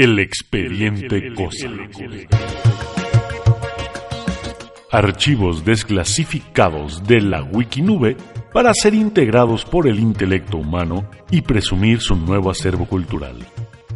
[0.00, 1.68] El expediente Cosa.
[4.90, 8.16] Archivos desclasificados de la Wikinube
[8.50, 13.36] para ser integrados por el intelecto humano y presumir su nuevo acervo cultural.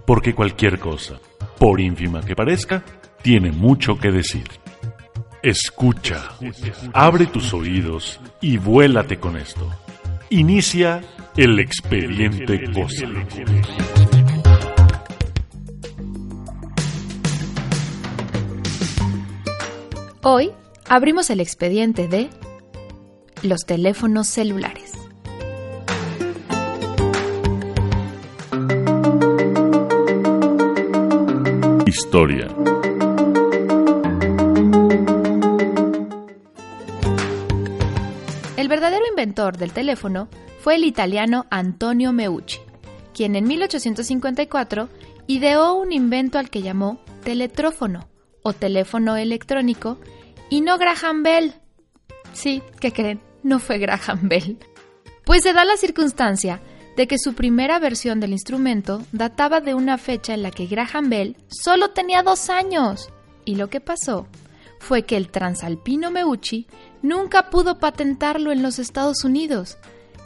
[0.04, 1.18] Porque cualquier cosa,
[1.58, 2.84] por ínfima que parezca,
[3.22, 4.44] tiene mucho que decir.
[5.42, 6.32] Escucha,
[6.92, 9.70] abre tus oídos y vuélate con esto.
[10.28, 11.00] Inicia
[11.34, 14.03] el expediente Cosa.
[20.26, 20.52] Hoy
[20.88, 22.30] abrimos el expediente de
[23.42, 24.92] los teléfonos celulares.
[31.84, 32.46] Historia.
[38.56, 40.28] El verdadero inventor del teléfono
[40.60, 42.60] fue el italiano Antonio Meucci,
[43.12, 44.88] quien en 1854
[45.26, 48.13] ideó un invento al que llamó teletrófono
[48.44, 49.98] o teléfono electrónico
[50.50, 51.54] y no Graham Bell.
[52.34, 53.20] Sí, ¿qué creen?
[53.42, 54.58] No fue Graham Bell.
[55.24, 56.60] Pues se da la circunstancia
[56.96, 61.08] de que su primera versión del instrumento databa de una fecha en la que Graham
[61.08, 63.08] Bell solo tenía dos años.
[63.46, 64.28] Y lo que pasó
[64.78, 66.66] fue que el transalpino Meucci
[67.02, 69.78] nunca pudo patentarlo en los Estados Unidos.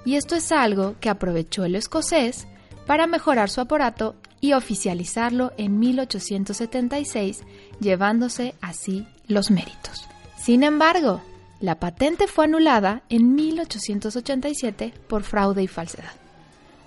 [0.04, 2.48] Y esto es algo que aprovechó el escocés
[2.88, 7.42] para mejorar su aparato y oficializarlo en 1876,
[7.80, 10.08] llevándose así los méritos.
[10.38, 11.20] Sin embargo,
[11.60, 16.12] la patente fue anulada en 1887 por fraude y falsedad.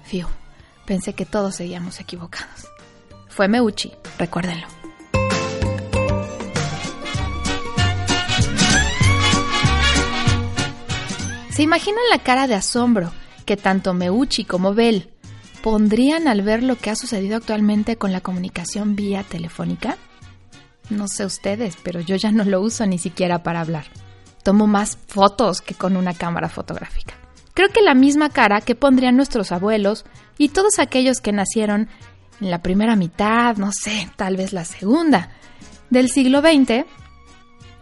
[0.04, 0.26] Fiu,
[0.88, 2.66] pensé que todos seguíamos equivocados.
[3.30, 4.66] Fue Meucci, recuérdenlo.
[11.52, 13.12] ¿Se imaginan la cara de asombro
[13.46, 15.12] que tanto Meucci como Bell
[15.62, 19.98] pondrían al ver lo que ha sucedido actualmente con la comunicación vía telefónica?
[20.90, 23.86] No sé ustedes, pero yo ya no lo uso ni siquiera para hablar.
[24.44, 27.16] Tomo más fotos que con una cámara fotográfica.
[27.54, 30.06] Creo que la misma cara que pondrían nuestros abuelos
[30.38, 31.90] y todos aquellos que nacieron
[32.40, 35.30] en la primera mitad, no sé, tal vez la segunda,
[35.90, 36.86] del siglo XX,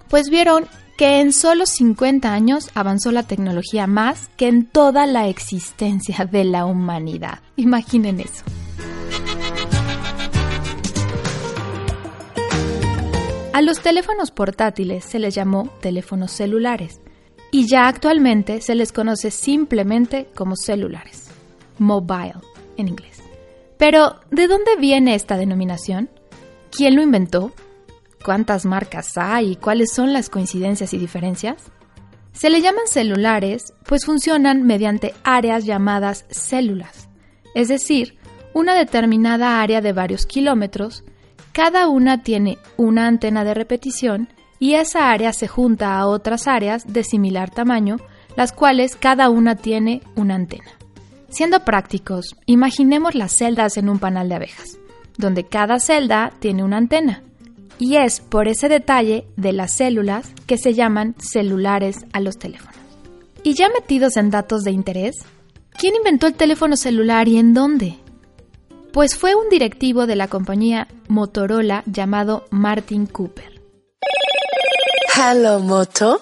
[0.09, 0.67] pues vieron
[0.99, 6.43] que en solo 50 años avanzó la tecnología más que en toda la existencia de
[6.43, 7.39] la humanidad.
[7.55, 8.43] Imaginen eso.
[13.53, 16.99] A los teléfonos portátiles se les llamó teléfonos celulares
[17.49, 21.29] y ya actualmente se les conoce simplemente como celulares,
[21.77, 22.41] mobile
[22.75, 23.23] en inglés.
[23.77, 26.09] Pero, ¿de dónde viene esta denominación?
[26.71, 27.53] ¿Quién lo inventó?
[28.23, 31.71] ¿Cuántas marcas hay y cuáles son las coincidencias y diferencias?
[32.33, 37.09] Se le llaman celulares pues funcionan mediante áreas llamadas células,
[37.55, 38.17] es decir,
[38.53, 41.03] una determinada área de varios kilómetros,
[41.53, 44.29] cada una tiene una antena de repetición
[44.59, 47.97] y esa área se junta a otras áreas de similar tamaño,
[48.35, 50.71] las cuales cada una tiene una antena.
[51.29, 54.77] Siendo prácticos, imaginemos las celdas en un panal de abejas,
[55.17, 57.23] donde cada celda tiene una antena
[57.79, 62.75] y es por ese detalle de las células que se llaman celulares a los teléfonos.
[63.41, 65.15] Y ya metidos en datos de interés,
[65.71, 67.95] ¿quién inventó el teléfono celular y en dónde?
[68.91, 73.61] Pues fue un directivo de la compañía Motorola llamado Martin Cooper.
[75.15, 76.21] Hello, Moto.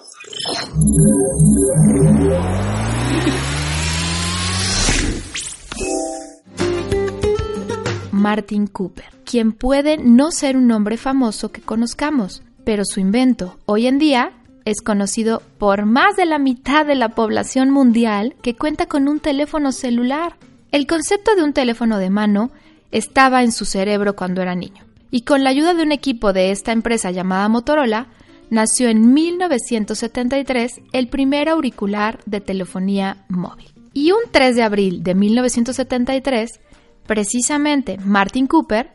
[8.28, 13.88] Martin Cooper, quien puede no ser un nombre famoso que conozcamos, pero su invento hoy
[13.88, 14.34] en día
[14.66, 19.22] es conocido por más de la mitad de la población mundial que cuenta con un
[19.22, 20.36] teléfono celular.
[20.74, 22.52] El concepto de un teléfono de mano
[22.92, 26.52] estaba en su cerebro cuando era niño, y con la ayuda de un equipo de
[26.52, 28.08] esta empresa llamada Motorola,
[28.50, 33.68] nació en 1973 el primer auricular de telefonía móvil.
[33.94, 36.60] Y un 3 de abril de 1973,
[37.08, 38.92] Precisamente, Martin Cooper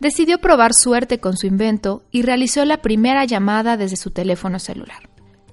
[0.00, 5.08] decidió probar suerte con su invento y realizó la primera llamada desde su teléfono celular.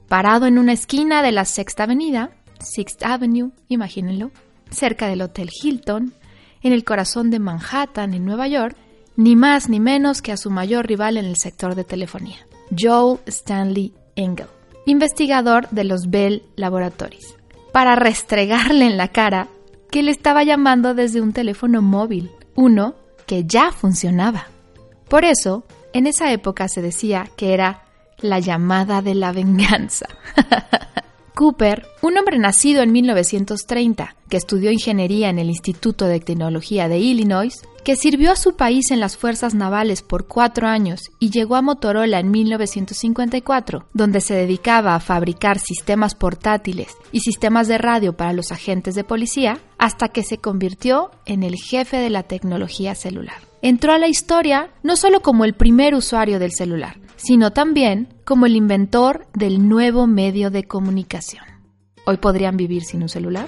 [0.07, 4.31] Parado en una esquina de la Sexta Avenida, Sixth Avenue, imagínenlo,
[4.69, 6.13] cerca del Hotel Hilton,
[6.61, 8.77] en el corazón de Manhattan, en Nueva York,
[9.15, 13.19] ni más ni menos que a su mayor rival en el sector de telefonía, Joel
[13.25, 14.47] Stanley Engel,
[14.85, 17.37] investigador de los Bell Laboratories,
[17.71, 19.49] para restregarle en la cara
[19.93, 22.95] que le estaba llamando desde un teléfono móvil, uno
[23.27, 24.47] que ya funcionaba.
[25.07, 27.83] Por eso, en esa época se decía que era
[28.17, 30.07] la llamada de la venganza.
[31.35, 36.99] Cooper, un hombre nacido en 1930, que estudió ingeniería en el Instituto de Tecnología de
[36.99, 37.53] Illinois,
[37.83, 41.61] que sirvió a su país en las fuerzas navales por cuatro años y llegó a
[41.61, 48.33] Motorola en 1954, donde se dedicaba a fabricar sistemas portátiles y sistemas de radio para
[48.33, 53.41] los agentes de policía, hasta que se convirtió en el jefe de la tecnología celular.
[53.61, 58.45] Entró a la historia no solo como el primer usuario del celular, sino también como
[58.45, 61.45] el inventor del nuevo medio de comunicación.
[62.05, 63.47] ¿Hoy podrían vivir sin un celular?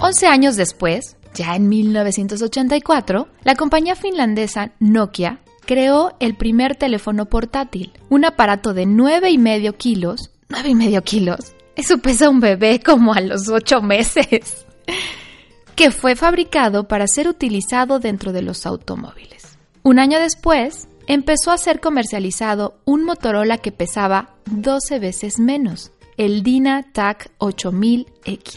[0.00, 7.92] Once años después, ya en 1984, la compañía finlandesa Nokia creó el primer teléfono portátil,
[8.08, 12.80] un aparato de nueve y medio kilos, nueve y medio kilos, eso pesa un bebé
[12.80, 14.66] como a los ocho meses,
[15.76, 19.58] que fue fabricado para ser utilizado dentro de los automóviles.
[19.82, 26.42] Un año después, empezó a ser comercializado un Motorola que pesaba 12 veces menos, el
[26.42, 28.56] Dyna TAC 8000X.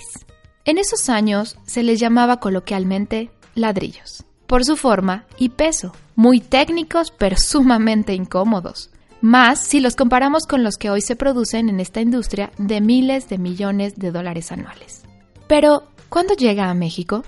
[0.66, 7.12] En esos años se les llamaba coloquialmente ladrillos, por su forma y peso, muy técnicos
[7.12, 8.90] pero sumamente incómodos,
[9.22, 13.30] más si los comparamos con los que hoy se producen en esta industria de miles
[13.30, 15.04] de millones de dólares anuales.
[15.48, 17.24] Pero, ¿cuándo llega a México?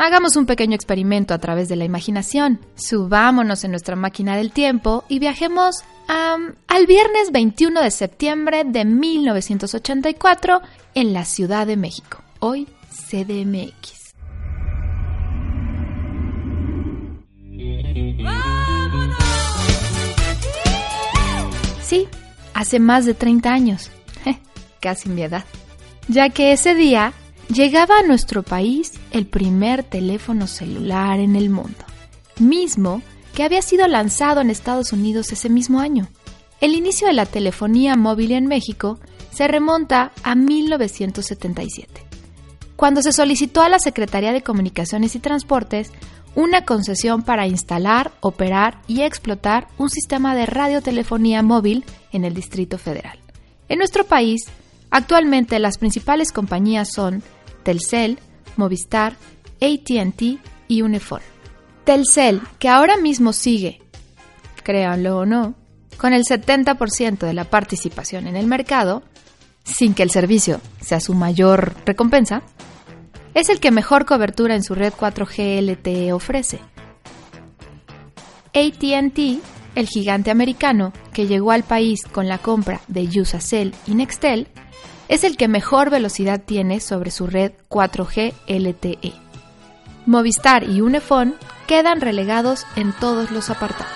[0.00, 2.60] Hagamos un pequeño experimento a través de la imaginación.
[2.76, 10.62] Subámonos en nuestra máquina del tiempo y viajemos al viernes 21 de septiembre de 1984
[10.94, 12.68] en la Ciudad de México, hoy
[13.10, 14.14] CDMX.
[21.82, 22.06] Sí,
[22.54, 23.90] hace más de 30 años,
[24.80, 25.44] casi mi edad,
[26.06, 27.12] ya que ese día
[27.48, 31.84] llegaba a nuestro país el primer teléfono celular en el mundo,
[32.38, 33.02] mismo
[33.34, 36.08] que había sido lanzado en Estados Unidos ese mismo año.
[36.60, 38.98] El inicio de la telefonía móvil en México
[39.30, 42.02] se remonta a 1977,
[42.76, 45.92] cuando se solicitó a la Secretaría de Comunicaciones y Transportes
[46.34, 52.78] una concesión para instalar, operar y explotar un sistema de radiotelefonía móvil en el Distrito
[52.78, 53.18] Federal.
[53.68, 54.46] En nuestro país,
[54.90, 57.22] actualmente las principales compañías son
[57.68, 58.18] Telcel,
[58.56, 59.18] Movistar,
[59.60, 60.22] ATT
[60.68, 61.20] y Unifón.
[61.84, 63.82] Telcel, que ahora mismo sigue,
[64.64, 65.54] créanlo o no,
[65.98, 69.02] con el 70% de la participación en el mercado,
[69.64, 72.40] sin que el servicio sea su mayor recompensa,
[73.34, 76.60] es el que mejor cobertura en su red 4G LTE ofrece.
[78.54, 79.42] ATT,
[79.74, 84.48] el gigante americano que llegó al país con la compra de Usacell y Nextel,
[85.08, 89.12] es el que mejor velocidad tiene sobre su red 4G LTE.
[90.06, 91.34] Movistar y Unifón
[91.66, 93.92] quedan relegados en todos los apartados.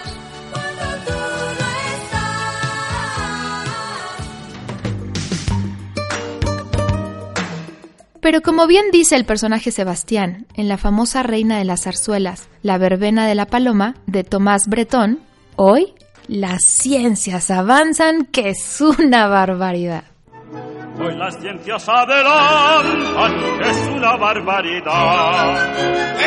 [8.20, 12.78] Pero como bien dice el personaje Sebastián en la famosa Reina de las Zarzuelas, La
[12.78, 15.18] verbena de la paloma, de Tomás Bretón,
[15.56, 15.94] hoy
[16.28, 20.11] las ciencias avanzan que es una barbaridad.
[20.98, 25.74] Hoy las ciencias adelantan, es una barbaridad.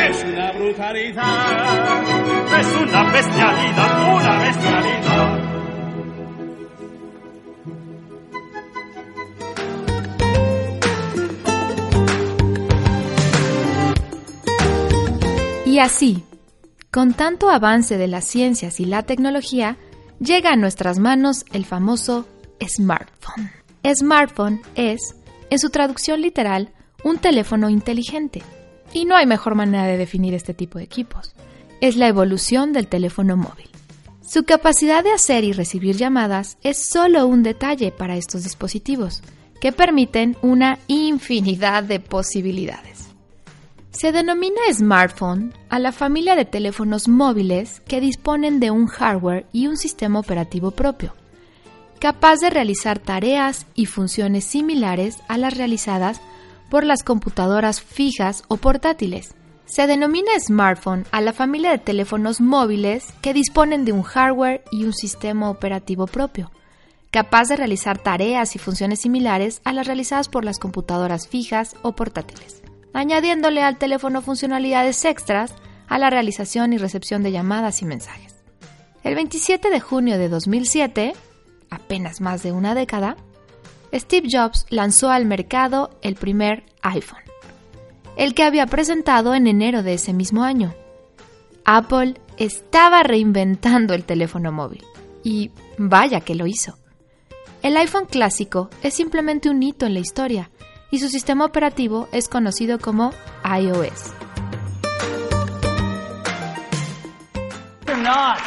[0.08, 2.58] Es una brutalidad.
[2.58, 5.42] Es una bestialidad, una bestialidad.
[15.64, 16.24] Y así,
[16.90, 19.76] con tanto avance de las ciencias y la tecnología,
[20.18, 22.26] llega a nuestras manos el famoso
[22.66, 23.65] smartphone.
[23.94, 25.14] Smartphone es,
[25.50, 26.72] en su traducción literal,
[27.04, 28.42] un teléfono inteligente.
[28.92, 31.34] Y no hay mejor manera de definir este tipo de equipos.
[31.80, 33.68] Es la evolución del teléfono móvil.
[34.26, 39.22] Su capacidad de hacer y recibir llamadas es solo un detalle para estos dispositivos,
[39.60, 43.10] que permiten una infinidad de posibilidades.
[43.92, 49.68] Se denomina smartphone a la familia de teléfonos móviles que disponen de un hardware y
[49.68, 51.14] un sistema operativo propio
[51.98, 56.20] capaz de realizar tareas y funciones similares a las realizadas
[56.70, 59.34] por las computadoras fijas o portátiles.
[59.64, 64.84] Se denomina smartphone a la familia de teléfonos móviles que disponen de un hardware y
[64.84, 66.52] un sistema operativo propio,
[67.10, 71.92] capaz de realizar tareas y funciones similares a las realizadas por las computadoras fijas o
[71.96, 72.62] portátiles,
[72.92, 75.52] añadiéndole al teléfono funcionalidades extras
[75.88, 78.36] a la realización y recepción de llamadas y mensajes.
[79.02, 81.14] El 27 de junio de 2007,
[81.76, 83.16] apenas más de una década,
[83.94, 87.22] Steve Jobs lanzó al mercado el primer iPhone,
[88.16, 90.74] el que había presentado en enero de ese mismo año.
[91.64, 94.84] Apple estaba reinventando el teléfono móvil,
[95.22, 96.78] y vaya que lo hizo.
[97.62, 100.50] El iPhone clásico es simplemente un hito en la historia
[100.90, 103.12] y su sistema operativo es conocido como
[103.44, 104.12] iOS.
[107.84, 108.38] They're not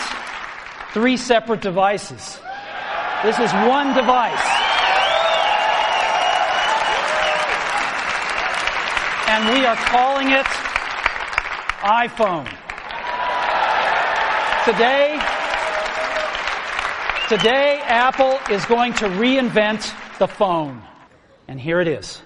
[0.94, 2.40] three separate devices.
[3.22, 4.46] This is one device.
[9.28, 10.46] And we are calling it
[11.84, 12.48] iPhone.
[14.64, 15.20] Today,
[17.28, 20.82] today Apple is going to reinvent the phone.
[21.50, 22.24] And here it is.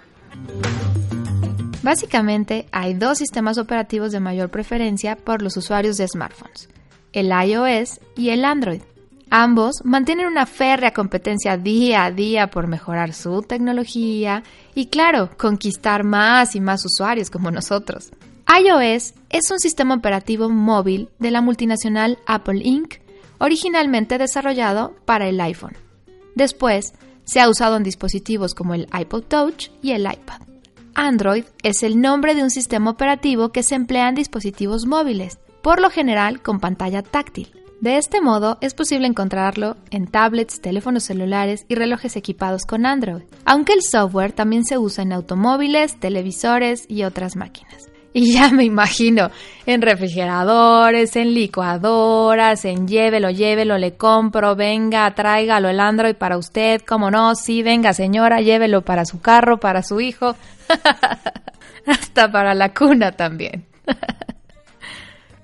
[1.82, 6.70] Básicamente, hay dos sistemas operativos de mayor preferencia por los usuarios de smartphones,
[7.14, 8.84] el iOS y el Android.
[9.36, 14.44] Ambos mantienen una férrea competencia día a día por mejorar su tecnología
[14.76, 18.12] y, claro, conquistar más y más usuarios como nosotros.
[18.48, 22.98] iOS es un sistema operativo móvil de la multinacional Apple Inc.,
[23.40, 25.76] originalmente desarrollado para el iPhone.
[26.36, 30.42] Después, se ha usado en dispositivos como el iPod Touch y el iPad.
[30.94, 35.82] Android es el nombre de un sistema operativo que se emplea en dispositivos móviles, por
[35.82, 37.63] lo general con pantalla táctil.
[37.84, 43.24] De este modo es posible encontrarlo en tablets, teléfonos celulares y relojes equipados con Android,
[43.44, 47.90] aunque el software también se usa en automóviles, televisores y otras máquinas.
[48.14, 49.32] Y ya me imagino,
[49.66, 56.80] en refrigeradores, en licuadoras, en llévelo, llévelo, le compro, venga, tráigalo el Android para usted,
[56.88, 60.38] como no, sí, venga señora, llévelo para su carro, para su hijo,
[61.86, 63.66] hasta para la cuna también.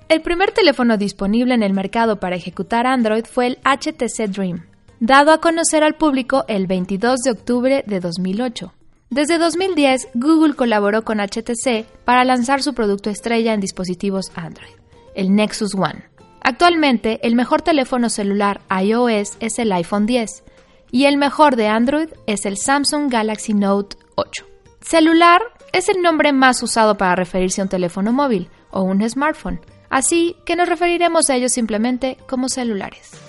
[0.09, 4.65] el primer teléfono disponible en el mercado para ejecutar Android fue el HTC Dream,
[4.99, 8.73] dado a conocer al público el 22 de octubre de 2008.
[9.11, 14.73] Desde 2010, Google colaboró con HTC para lanzar su producto estrella en dispositivos Android,
[15.13, 16.03] el Nexus One.
[16.41, 20.43] Actualmente, el mejor teléfono celular iOS es el iPhone 10
[20.91, 24.45] y el mejor de Android es el Samsung Galaxy Note 8.
[24.81, 29.59] Celular es el nombre más usado para referirse a un teléfono móvil o un smartphone,
[29.89, 33.19] así que nos referiremos a ellos simplemente como celulares.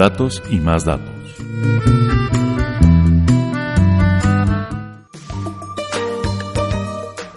[0.00, 1.14] datos y más datos.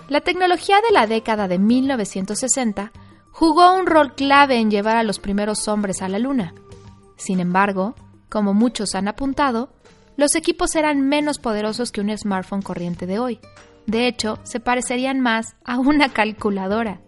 [0.08, 2.94] La tecnología de la década de 1960
[3.32, 6.54] jugó un rol clave en llevar a los primeros hombres a la Luna.
[7.18, 7.96] Sin embargo,
[8.30, 9.74] como muchos han apuntado,
[10.16, 13.40] los equipos eran menos poderosos que un smartphone corriente de hoy.
[13.86, 17.02] De hecho, se parecerían más a una calculadora.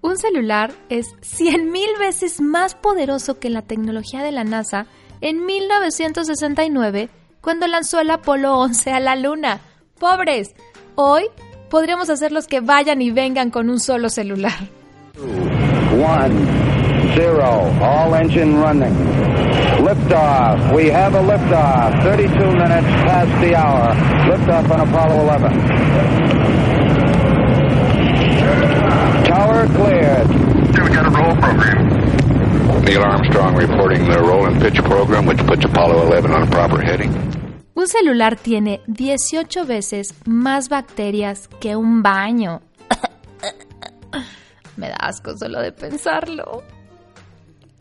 [0.00, 4.86] Un celular es 100.000 veces más poderoso que la tecnología de la NASA
[5.20, 7.08] en 1969
[7.40, 9.60] cuando lanzó el Apolo 11 a la Luna.
[9.98, 10.54] ¡Pobres!
[10.94, 11.24] Hoy
[11.70, 14.68] podríamos hacerlos que vayan y vengan con un solo celular.
[15.16, 16.34] One,
[17.14, 19.53] zero, all engine running.
[19.84, 20.74] Liftoff.
[20.74, 22.02] We have a liftoff.
[22.02, 23.92] 32 minutes past the hour.
[24.30, 25.52] Liftoff on Apollo 11.
[29.28, 30.28] Tower cleared.
[30.82, 31.84] We got a roll program.
[32.84, 36.80] Neil Armstrong reporting the roll and pitch program, which puts Apollo 11 on a proper
[36.80, 37.12] heading.
[37.74, 42.62] Un celular tiene 18 veces más bacterias que un baño.
[44.78, 46.62] Me da asco solo de pensarlo.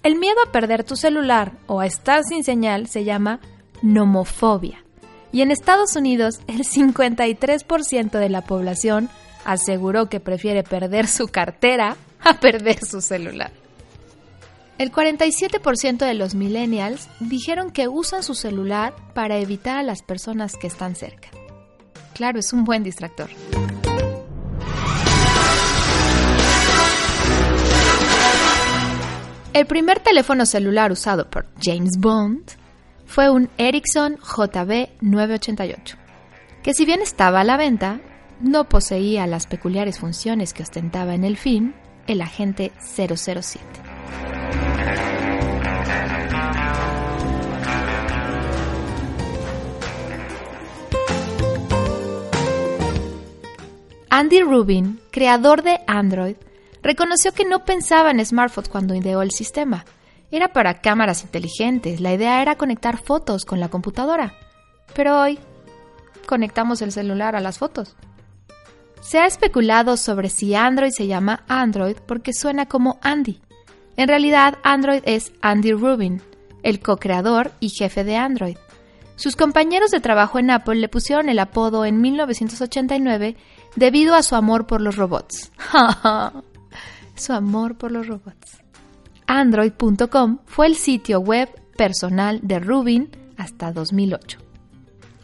[0.03, 3.39] El miedo a perder tu celular o a estar sin señal se llama
[3.81, 4.83] nomofobia.
[5.31, 9.09] Y en Estados Unidos, el 53% de la población
[9.45, 13.51] aseguró que prefiere perder su cartera a perder su celular.
[14.77, 20.57] El 47% de los millennials dijeron que usan su celular para evitar a las personas
[20.57, 21.29] que están cerca.
[22.13, 23.29] Claro, es un buen distractor.
[29.53, 32.43] El primer teléfono celular usado por James Bond
[33.05, 35.95] fue un Ericsson JB988,
[36.63, 38.01] que si bien estaba a la venta,
[38.41, 41.73] no poseía las peculiares funciones que ostentaba en el film
[42.07, 43.63] el agente 007.
[54.09, 56.37] Andy Rubin, creador de Android,
[56.83, 59.85] reconoció que no pensaba en smartphones cuando ideó el sistema.
[60.29, 64.33] Era para cámaras inteligentes, la idea era conectar fotos con la computadora.
[64.93, 65.39] Pero hoy
[66.27, 67.95] conectamos el celular a las fotos.
[69.01, 73.41] Se ha especulado sobre si Android se llama Android porque suena como Andy.
[73.95, 76.21] En realidad, Android es Andy Rubin,
[76.63, 78.57] el co-creador y jefe de Android.
[79.15, 83.35] Sus compañeros de trabajo en Apple le pusieron el apodo en 1989
[83.75, 85.51] debido a su amor por los robots.
[87.15, 88.63] su amor por los robots.
[89.27, 94.39] Android.com fue el sitio web personal de Rubin hasta 2008.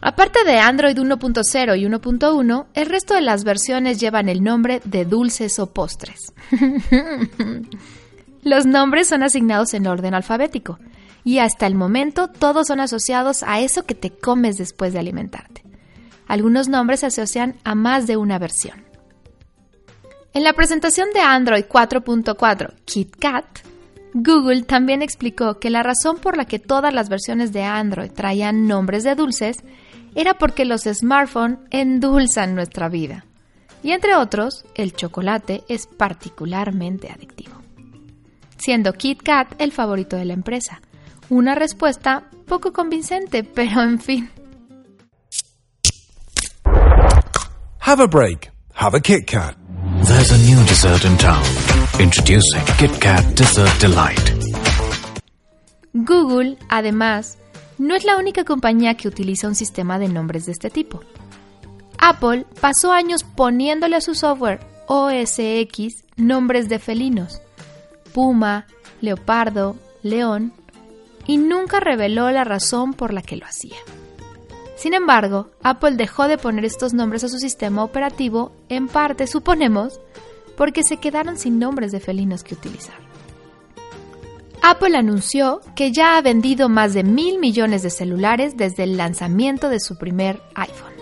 [0.02, 5.04] Aparte de Android 1.0 y 1.1, el resto de las versiones llevan el nombre de
[5.04, 6.32] dulces o postres.
[8.42, 10.78] Los nombres son asignados en orden alfabético
[11.22, 15.62] y hasta el momento todos son asociados a eso que te comes después de alimentarte.
[16.26, 18.89] Algunos nombres se asocian a más de una versión.
[20.32, 23.44] En la presentación de Android 4.4 KitKat,
[24.14, 28.68] Google también explicó que la razón por la que todas las versiones de Android traían
[28.68, 29.58] nombres de dulces
[30.14, 33.24] era porque los smartphones endulzan nuestra vida.
[33.82, 37.60] Y entre otros, el chocolate es particularmente adictivo.
[38.56, 40.80] Siendo KitKat el favorito de la empresa.
[41.28, 44.30] Una respuesta poco convincente, pero en fin.
[47.80, 48.52] Have a break.
[48.74, 49.59] Have a Kit Kat.
[50.02, 51.44] There's a new dessert in town.
[51.98, 54.32] Introducing Kit Kat Dessert Delight.
[55.92, 57.38] Google, además,
[57.78, 61.00] no es la única compañía que utiliza un sistema de nombres de este tipo.
[61.98, 67.42] Apple pasó años poniéndole a su software OS X nombres de felinos,
[68.14, 68.66] puma,
[69.00, 70.52] leopardo, león,
[71.26, 73.76] y nunca reveló la razón por la que lo hacía.
[74.80, 80.00] Sin embargo, Apple dejó de poner estos nombres a su sistema operativo, en parte, suponemos,
[80.56, 82.94] porque se quedaron sin nombres de felinos que utilizar.
[84.62, 89.68] Apple anunció que ya ha vendido más de mil millones de celulares desde el lanzamiento
[89.68, 90.94] de su primer iPhone.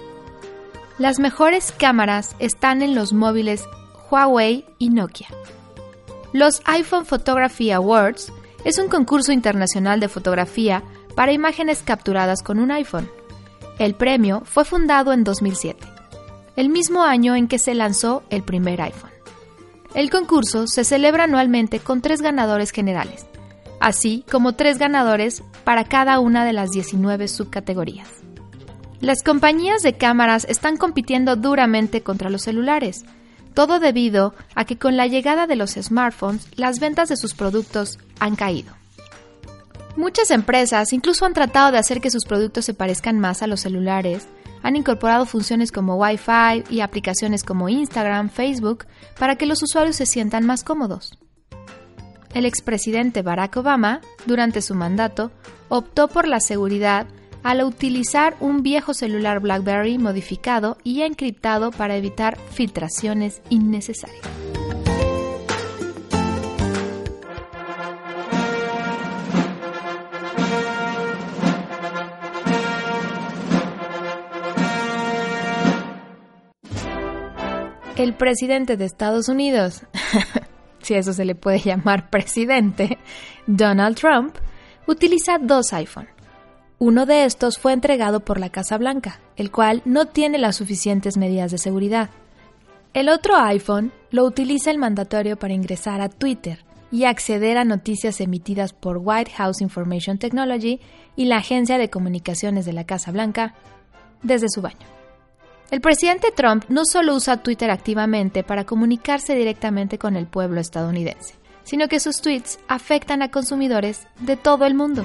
[0.99, 3.63] Las mejores cámaras están en los móviles
[4.11, 5.29] Huawei y Nokia.
[6.33, 8.33] Los iPhone Photography Awards
[8.65, 10.83] es un concurso internacional de fotografía
[11.15, 13.09] para imágenes capturadas con un iPhone.
[13.79, 15.87] El premio fue fundado en 2007,
[16.57, 19.13] el mismo año en que se lanzó el primer iPhone.
[19.95, 23.27] El concurso se celebra anualmente con tres ganadores generales,
[23.79, 28.09] así como tres ganadores para cada una de las 19 subcategorías.
[29.01, 33.05] Las compañías de cámaras están compitiendo duramente contra los celulares,
[33.55, 38.01] todo debido a que con la llegada de los smartphones las ventas de sus productos
[38.19, 38.73] han caído.
[39.99, 43.59] Muchas empresas incluso han tratado de hacer que sus productos se parezcan más a los
[43.59, 44.29] celulares,
[44.63, 48.87] han incorporado funciones como Wi-Fi y aplicaciones como Instagram, Facebook,
[49.19, 51.19] para que los usuarios se sientan más cómodos.
[52.33, 55.33] El expresidente Barack Obama, durante su mandato,
[55.69, 57.09] optó por la seguridad
[57.43, 64.25] al utilizar un viejo celular BlackBerry modificado y encriptado para evitar filtraciones innecesarias.
[77.99, 79.83] El presidente de Estados Unidos,
[80.83, 82.97] si eso se le puede llamar presidente,
[83.49, 84.37] Donald Trump,
[84.87, 86.07] utiliza dos iPhone.
[86.79, 91.17] Uno de estos fue entregado por la Casa Blanca, el cual no tiene las suficientes
[91.17, 92.11] medidas de seguridad.
[92.95, 98.21] El otro iPhone lo utiliza el mandatorio para ingresar a Twitter y acceder a noticias
[98.21, 100.79] emitidas por White House Information Technology
[101.17, 103.57] y la Agencia de Comunicaciones de la Casa Blanca
[104.23, 104.98] desde su baño.
[105.71, 111.35] El presidente Trump no solo usa Twitter activamente para comunicarse directamente con el pueblo estadounidense,
[111.63, 115.05] sino que sus tweets afectan a consumidores de todo el mundo.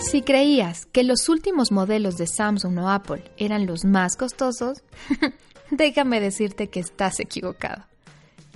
[0.00, 4.82] Si creías que los últimos modelos de Samsung o Apple eran los más costosos,
[5.70, 7.84] déjame decirte que estás equivocado.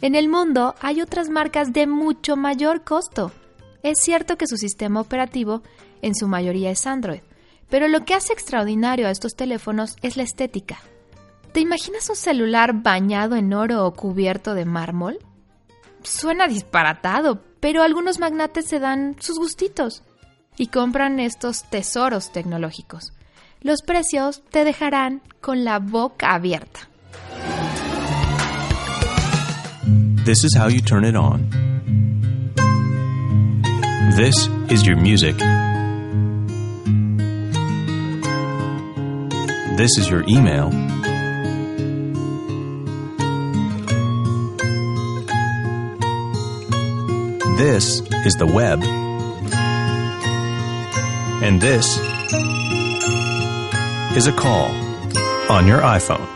[0.01, 3.31] En el mundo hay otras marcas de mucho mayor costo.
[3.83, 5.63] Es cierto que su sistema operativo
[6.01, 7.21] en su mayoría es Android,
[7.71, 10.79] pero lo que hace extraordinario a estos teléfonos es la estética.
[11.53, 15.19] ¿Te imaginas un celular bañado en oro o cubierto de mármol?
[16.03, 20.03] Suena disparatado, pero algunos magnates se dan sus gustitos
[20.57, 23.13] y compran estos tesoros tecnológicos.
[23.61, 26.89] Los precios te dejarán con la boca abierta.
[30.25, 31.49] This is how you turn it on.
[34.17, 35.37] This is your music.
[39.79, 40.71] This is your email.
[47.57, 48.83] This is the web.
[51.45, 51.97] And this
[54.17, 54.75] is a call
[55.49, 56.27] on your iPhone.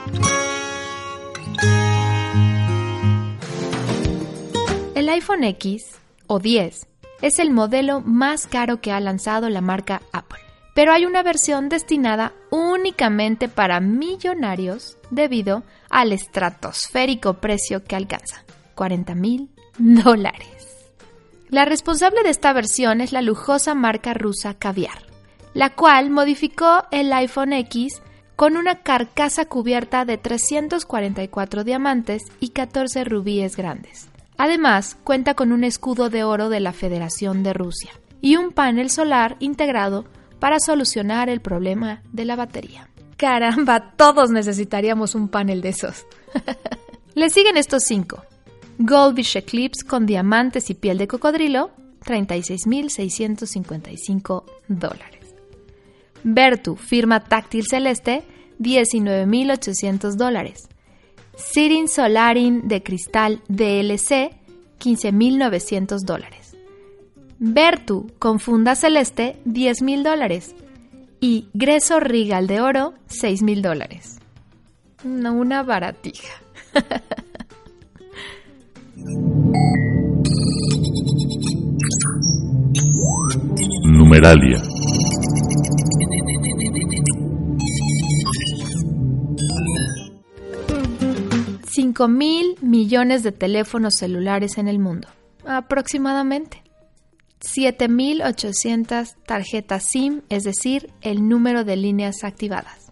[4.94, 6.87] El iPhone X o 10
[7.22, 10.32] Es el modelo más caro que ha lanzado la marca Apple.
[10.75, 19.15] Pero hay una versión destinada únicamente para millonarios debido al estratosférico precio que alcanza, 40
[19.15, 20.63] mil dólares.
[21.49, 25.07] La responsable de esta versión es la lujosa marca rusa Caviar,
[25.53, 28.01] la cual modificó el iPhone X
[28.37, 34.09] con una carcasa cubierta de 344 diamantes y 14 rubíes grandes.
[34.39, 37.91] Además, cuenta con un escudo de oro de la Federación de Rusia
[38.23, 40.07] y un panel solar integrado
[40.42, 42.88] para solucionar el problema de la batería.
[43.16, 46.05] Caramba, todos necesitaríamos un panel de esos.
[47.14, 48.24] Le siguen estos cinco.
[48.78, 51.70] Goldfish Eclipse con diamantes y piel de cocodrilo,
[52.05, 55.33] 36.655 dólares.
[56.24, 58.24] Vertu, firma táctil celeste,
[58.59, 60.68] 19.800 dólares.
[61.37, 64.33] Sirin Solarin de cristal DLC,
[64.81, 66.41] 15.900 dólares.
[67.44, 70.55] Vertu con funda celeste, 10.000 dólares.
[71.18, 74.20] Y Greso Regal de oro, 6.000 dólares.
[75.02, 76.35] una baratija.
[83.87, 84.62] Numeralia.
[91.68, 95.09] Cinco mil millones de teléfonos celulares en el mundo,
[95.44, 96.62] aproximadamente.
[97.42, 102.90] 7.800 tarjetas SIM, es decir, el número de líneas activadas.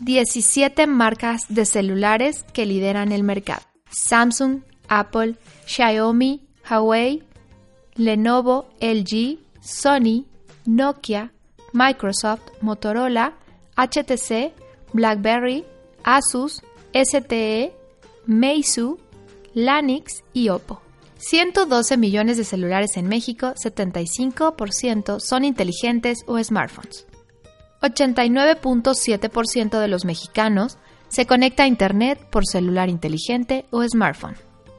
[0.00, 3.62] 17 marcas de celulares que lideran el mercado.
[3.90, 5.36] Samsung, Apple,
[5.66, 7.22] Xiaomi, Huawei,
[7.96, 10.24] Lenovo, LG, Sony,
[10.64, 11.32] Nokia,
[11.72, 13.34] Microsoft, Motorola,
[13.76, 14.52] HTC,
[14.92, 15.64] BlackBerry,
[16.02, 16.62] Asus,
[16.94, 17.72] STE,
[18.26, 18.98] Meizu,
[19.54, 20.80] Lanix y Oppo.
[21.20, 27.06] 112 millones de celulares en México, 75% son inteligentes o smartphones.
[27.82, 30.78] 89.7% de los mexicanos
[31.08, 34.36] se conecta a Internet por celular inteligente o smartphone.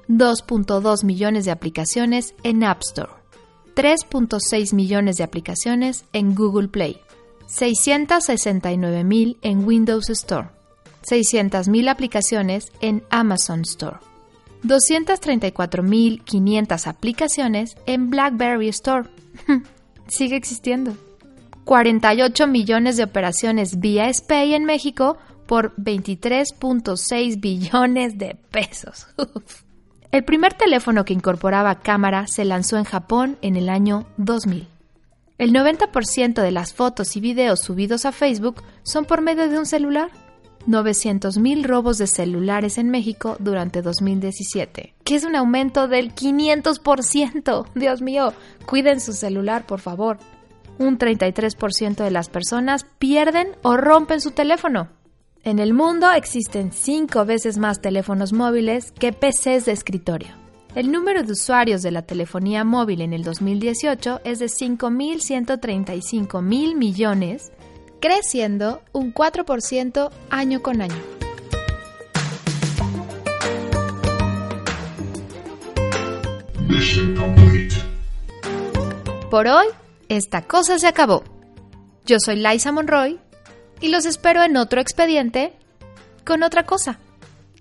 [0.07, 3.11] 2.2 millones de aplicaciones en App Store,
[3.75, 6.97] 3.6 millones de aplicaciones en Google Play,
[7.47, 10.49] 669 mil en Windows Store,
[11.03, 13.97] 600 mil aplicaciones en Amazon Store,
[14.63, 19.07] 234.500 aplicaciones en BlackBerry Store.
[20.07, 20.97] Sigue existiendo.
[21.65, 29.05] 48 millones de operaciones vía SPAY en México por 23.6 billones de pesos.
[30.11, 34.67] El primer teléfono que incorporaba cámara se lanzó en Japón en el año 2000.
[35.37, 39.65] El 90% de las fotos y videos subidos a Facebook son por medio de un
[39.65, 40.09] celular.
[40.67, 47.65] 900.000 robos de celulares en México durante 2017, que es un aumento del 500%.
[47.75, 48.33] Dios mío,
[48.65, 50.17] cuiden su celular, por favor.
[50.77, 54.89] Un 33% de las personas pierden o rompen su teléfono.
[55.43, 60.41] En el mundo existen cinco veces más teléfonos móviles que PCs de escritorio.
[60.75, 66.75] El número de usuarios de la telefonía móvil en el 2018 es de 5.135 mil
[66.75, 67.51] millones,
[68.01, 71.01] creciendo un 4% año con año.
[79.29, 79.67] Por hoy,
[80.09, 81.23] esta cosa se acabó.
[82.05, 83.17] Yo soy Liza Monroy
[83.79, 85.53] y los espero en otro expediente
[86.25, 86.99] con otra cosa.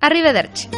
[0.01, 0.69] Arrivederci.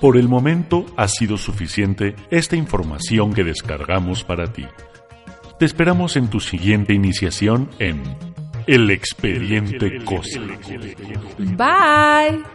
[0.00, 4.66] Por el momento ha sido suficiente esta información que descargamos para ti.
[5.58, 8.02] Te esperamos en tu siguiente iniciación en
[8.66, 10.40] El Expediente Cosa.
[11.38, 12.53] Bye.